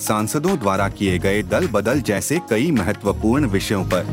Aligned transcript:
सांसदों 0.00 0.58
द्वारा 0.58 0.88
किए 0.88 1.18
गए 1.18 1.42
दल 1.42 1.66
बदल 1.66 2.00
जैसे 2.00 2.38
कई 2.50 2.70
महत्वपूर्ण 2.70 3.46
विषयों 3.46 3.84
पर। 3.84 4.06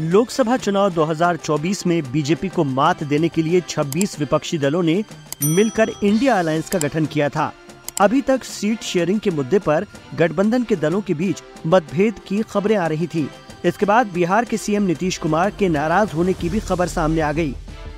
लोकसभा 0.00 0.56
चुनाव 0.56 0.90
2024 0.90 1.86
में 1.86 2.12
बीजेपी 2.12 2.48
को 2.48 2.64
मात 2.64 3.04
देने 3.04 3.28
के 3.28 3.42
लिए 3.42 3.60
26 3.60 4.18
विपक्षी 4.20 4.58
दलों 4.58 4.82
ने 4.82 5.04
मिलकर 5.44 5.90
इंडिया 6.04 6.38
अलायंस 6.38 6.68
का 6.68 6.78
गठन 6.78 7.06
किया 7.06 7.28
था। 7.28 7.52
अभी 8.00 8.20
तक 8.20 8.44
सीट 8.44 8.82
शेयरिंग 8.82 9.20
के 9.20 9.30
मुद्दे 9.30 9.58
पर 9.58 9.86
गठबंधन 10.14 10.62
के 10.62 10.76
दलों 10.76 11.00
के 11.00 11.14
बीच 11.14 11.42
मतभेद 11.66 12.14
की 12.28 12.42
खबरें 12.42 12.76
आ 12.76 12.86
रही 12.86 13.06
थी। 13.06 13.28
इसके 13.64 13.86
बाद 13.86 14.06
बिहार 14.06 14.44
के 14.44 14.56
सीएम 14.56 14.82
नीतीश 14.82 15.18
कुमार 15.18 15.50
के 15.50 15.68
नाराज़ 15.68 16.12
होने 16.12 16.32
की 16.32 16.48
भी 16.48 16.60
खबर 16.60 16.88
सामने 16.88 17.20
आ 17.20 17.32
गई। 17.32 17.54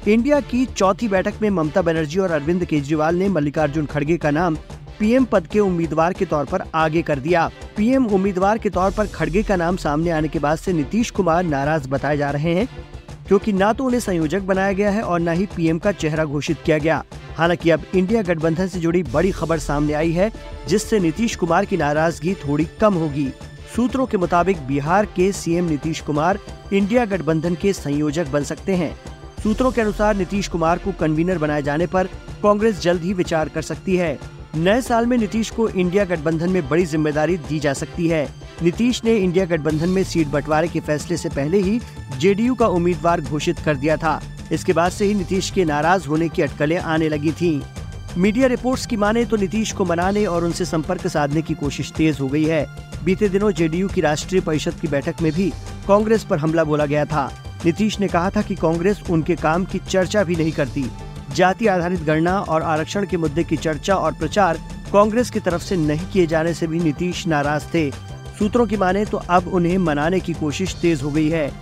इंडिया 0.09 0.41
की 0.41 0.65
चौथी 0.67 1.09
बैठक 1.09 1.35
में 1.43 1.51
ममता 1.51 1.83
बनर्जी 1.83 2.19
और 2.19 2.31
अरविंद 2.31 2.65
केजरीवाल 2.65 3.17
ने 3.17 3.29
मल्लिकार्जुन 3.29 3.87
खड़गे 3.87 4.17
का 4.17 4.31
नाम 4.31 4.57
पीएम 4.99 5.25
पद 5.25 5.47
के 5.47 5.61
उम्मीदवार 5.61 6.13
के 6.13 6.25
तौर 6.25 6.45
पर 6.45 6.63
आगे 6.75 7.03
कर 7.03 7.19
दिया। 7.19 7.51
पीएम 7.77 8.07
उम्मीदवार 8.07 8.59
के 8.59 8.71
तौर 8.71 8.91
पर 8.91 9.07
खड़गे 9.07 9.43
का 9.43 9.57
नाम 9.57 9.77
सामने 9.77 10.11
आने 10.11 10.29
के 10.29 10.39
बाद 10.39 10.59
से 10.59 10.73
नीतीश 10.73 11.11
कुमार 11.11 11.45
नाराज़ 11.45 11.89
बताए 11.89 12.17
जा 12.17 12.31
रहे 12.31 12.55
हैं, 12.55 12.69
क्योंकि 13.29 13.53
न 13.53 13.73
तो 13.73 13.85
उन्हें 13.85 14.01
संयोजक 14.01 14.43
बनाया 14.43 14.73
गया 14.73 14.91
है 14.91 15.03
और 15.03 15.21
न 15.21 15.29
ही 15.29 15.47
पीएम 15.47 15.79
का 15.79 15.93
चेहरा 15.93 16.25
घोषित 16.25 16.59
किया 16.65 16.79
गया। 16.79 17.03
हालाँकि 17.37 17.71
अब 17.71 17.83
इंडिया 17.95 18.23
गठबंधन 18.23 18.69
से 18.69 18.81
जुड़ी 18.81 19.03
बड़ी 19.03 19.31
खबर 19.31 19.59
सामने 19.59 19.93
आई 19.93 20.13
है, 20.13 20.31
जिससे 20.69 20.99
नीतीश 21.01 21.37
कुमार 21.37 21.65
की 21.65 21.77
नाराज़गी 21.77 22.35
थोड़ी 22.37 22.67
कम 22.81 22.95
होगी। 22.95 23.29
सूत्रों 23.77 24.07
के 24.07 24.17
मुताबिक 24.17 24.67
बिहार 24.67 25.07
के 25.07 25.31
सीएम 25.33 25.65
नीतीश 25.65 26.01
कुमार 26.01 26.39
इंडिया 26.73 27.05
गठबंधन 27.05 27.55
के 27.55 27.73
संयोजक 27.73 28.29
बन 28.29 28.45
सकते 28.45 28.75
हैं। 28.75 28.95
सूत्रों 29.43 29.71
के 29.73 29.81
अनुसार 29.81 30.17
नीतीश 30.17 30.49
कुमार 30.49 30.79
को 30.79 30.93
कन्वीनर 30.93 31.39
बनाए 31.39 31.63
जाने 31.63 31.87
पर 31.87 32.07
कांग्रेस 32.43 32.81
जल्द 32.81 33.03
ही 33.03 33.13
विचार 33.13 33.49
कर 33.49 33.63
सकती 33.63 33.97
है। 33.97 34.19
नए 34.57 34.81
साल 34.83 35.07
में 35.07 35.17
नीतीश 35.19 35.51
को 35.51 35.69
इंडिया 35.69 36.05
गठबंधन 36.05 36.51
में 36.51 36.69
बड़ी 36.69 36.85
ज़िम्मेदारी 36.87 37.37
दी 37.39 37.59
जा 37.61 37.73
सकती 37.73 38.07
है। 38.09 38.27
नीतीश 38.63 39.03
ने 39.05 39.17
इंडिया 39.17 39.45
गठबंधन 39.45 39.89
में 39.89 40.03
सीट 40.05 40.29
बंटवारे 40.29 40.69
के 40.69 40.81
फैसले 40.81 41.17
से 41.17 41.29
पहले 41.29 41.59
ही 41.59 41.81
जेडीयू 42.19 42.55
का 42.55 42.67
उम्मीदवार 42.67 43.21
घोषित 43.21 43.59
कर 43.59 43.77
दिया 43.77 43.97
था। 43.97 44.21
इसके 44.53 44.73
बाद 44.73 44.93
से 44.93 45.05
ही 45.05 45.15
नीतीश 45.15 45.51
के 45.51 45.65
नाराज़ 45.65 46.07
होने 46.09 46.29
की 46.29 46.43
अटकलें 46.43 46.79
आने 46.79 47.09
लगी 47.09 47.33
थी। 47.33 47.61
मीडिया 48.17 48.47
रिपोर्ट्स 48.47 48.87
की 48.87 48.97
माने 48.97 49.25
तो 49.25 49.37
नीतीश 49.37 49.73
को 49.73 49.85
मनाने 49.85 50.25
और 50.27 50.45
उनसे 50.45 50.65
संपर्क 50.65 51.07
साधने 51.07 51.43
की 51.43 51.55
कोशिश 51.55 51.93
तेज 51.97 52.21
हो 52.21 52.29
गई 52.29 52.45
है। 52.45 52.67
बीते 53.05 53.29
दिनों 53.29 53.51
जेडीयू 53.53 53.89
की 53.89 54.01
राष्ट्रीय 54.01 54.41
परिषद 54.41 54.81
की 54.81 54.89
बैठक 54.89 55.21
में 55.23 55.33
भी 55.33 55.51
कांग्रेस 55.89 56.25
पर 56.25 56.39
हमला 56.39 56.65
बोला 56.65 56.87
गया 56.87 57.05
था। 57.05 57.31
नीतीश 57.65 57.99
ने 58.01 58.09
कहा 58.09 58.31
था 58.31 58.43
कि 58.43 58.55
कांग्रेस 58.55 59.03
उनके 59.11 59.37
काम 59.37 59.65
की 59.65 59.79
चर्चा 59.79 60.25
भी 60.25 60.37
नहीं 60.37 60.53
करती। 60.53 60.85
जाति 61.35 61.67
आधारित 61.67 62.03
गणना 62.03 62.41
और 62.41 62.63
आरक्षण 62.63 63.07
के 63.07 63.17
मुद्दे 63.17 63.45
की 63.45 63.57
चर्चा 63.57 63.95
और 63.95 64.13
प्रचार 64.13 64.61
कांग्रेस 64.93 65.31
की 65.31 65.41
तरफ़ 65.41 65.63
से 65.63 65.77
नहीं 65.77 66.07
किए 66.07 66.27
जाने 66.27 66.55
से 66.55 66.67
भी 66.67 66.81
नीतीश 66.81 67.27
नाराज़ 67.27 67.65
थे। 67.75 67.91
सूत्रों 68.39 68.67
की 68.67 68.77
माने 68.77 69.05
तो 69.05 69.17
अब 69.17 69.49
उन्हें 69.49 69.79
मनाने 69.79 70.21
की 70.21 70.33
कोशिश 70.33 70.75
तेज 70.75 71.03
हो 71.03 71.11
गई 71.11 71.29
है। 71.29 71.53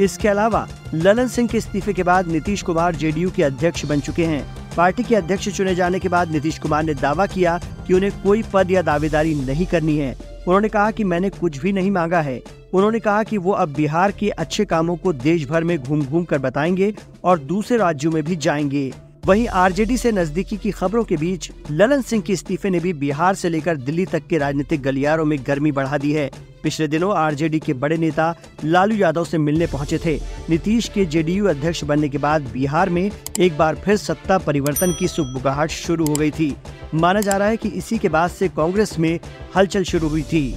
इसके 0.00 0.28
अलावा, 0.28 0.68
ललन 0.94 1.28
सिंह 1.28 1.48
के 1.48 1.58
इस्तीफे 1.58 1.92
के 1.92 2.02
बाद 2.02 2.26
नीतीश 2.26 2.62
कुमार 2.62 2.94
जेडीयू 2.94 3.30
के 3.30 3.42
अध्यक्ष 3.42 3.84
बन 3.84 4.00
चुके 4.00 4.24
हैं। 4.24 4.56
पार्टी 4.76 5.02
के 5.02 5.16
अध्यक्ष 5.16 5.48
चुने 5.48 5.74
जाने 5.74 5.98
के 5.98 6.08
बाद 6.08 6.30
नीतीश 6.30 6.58
कुमार 6.58 6.82
ने 6.82 6.94
दावा 6.94 7.26
किया 7.26 7.60
कि 7.86 7.94
उन्हें 7.94 8.22
कोई 8.22 8.44
पद 8.52 8.70
या 8.70 8.82
दावेदारी 8.82 9.34
नहीं 9.34 9.66
करनी 9.66 9.96
है। 9.96 10.16
उन्होंने 10.48 10.68
कहा 10.68 10.90
कि 10.90 11.04
मैंने 11.04 11.30
कुछ 11.30 11.58
भी 11.58 11.72
नहीं 11.72 11.90
मांगा 11.90 12.20
है। 12.20 12.42
उन्होंने 12.72 13.00
कहा 13.00 13.22
कि 13.22 13.38
वो 13.38 13.52
अब 13.52 13.68
बिहार 13.68 14.10
के 14.10 14.28
अच्छे 14.28 14.64
कामों 14.64 14.96
को 14.96 15.12
देश 15.12 15.48
भर 15.48 15.64
में 15.64 15.78
घूम 15.78 16.04
घूम 16.04 16.24
कर 16.24 16.38
बताएँगे 16.38 16.94
और 17.24 17.38
दूसरे 17.38 17.76
राज्यों 17.76 18.12
में 18.12 18.22
भी 18.22 18.36
जाएँगे। 18.36 18.92
वहीं 19.26 19.48
आरजेडी 19.48 19.96
से 19.96 20.12
नजदीकी 20.12 20.56
की 20.56 20.70
खबरों 20.70 21.04
के 21.04 21.16
बीच 21.16 21.50
ललन 21.70 22.02
सिंह 22.02 22.22
के 22.22 22.32
इस्तीफे 22.32 22.70
ने 22.70 22.80
भी 22.80 22.92
बिहार 22.92 23.34
से 23.34 23.48
लेकर 23.48 23.76
दिल्ली 23.76 24.06
तक 24.06 24.26
के 24.26 24.38
राजनीतिक 24.38 24.82
गलियारों 24.82 25.24
में 25.24 25.38
गर्मी 25.46 25.72
बढ़ा 25.72 25.98
दी 25.98 26.12
है। 26.12 26.30
पिछले 26.62 26.88
दिनों 26.88 27.16
आरजेडी 27.16 27.58
के 27.58 27.72
बड़े 27.72 27.96
नेता 27.96 28.34
लालू 28.64 28.94
यादव 28.94 29.24
से 29.24 29.38
मिलने 29.38 29.66
पहुँचे 29.66 29.98
थे। 29.98 30.18
नीतीश 30.50 30.88
के 30.88 31.04
जेडीयू 31.04 31.46
अध्यक्ष 31.46 31.84
बनने 31.84 32.08
के 32.08 32.18
बाद 32.18 32.42
बिहार 32.42 32.88
में 32.88 33.10
एक 33.38 33.58
बार 33.58 33.74
फिर 33.74 33.96
सत्ता 33.96 34.38
परिवर्तन 34.38 34.92
की 34.98 35.08
सुखबुगाहट 35.08 35.70
शुरू 35.70 36.06
हो 36.06 36.14
गई 36.14 36.30
थी। 36.30 36.54
माना 36.94 37.20
जा 37.20 37.36
रहा 37.36 37.48
है 37.48 37.56
कि 37.56 37.68
इसी 37.68 37.98
के 37.98 38.08
बाद 38.08 38.30
से 38.30 38.48
कांग्रेस 38.48 38.98
में 38.98 39.18
हलचल 39.56 39.84
शुरू 39.84 40.08
हुई 40.08 40.22
थी। 40.22 40.54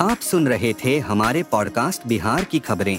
आप 0.00 0.18
सुन 0.20 0.48
रहे 0.48 0.72
थे 0.84 0.98
हमारे 0.98 1.42
पॉडकास्ट 1.42 2.06
बिहार 2.06 2.44
की 2.44 2.58
खबरें। 2.58 2.98